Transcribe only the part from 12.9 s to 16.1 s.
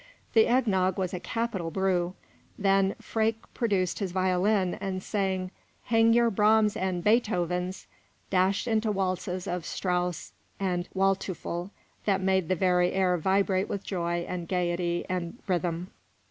air vibrate with joy and gayety and rhythm.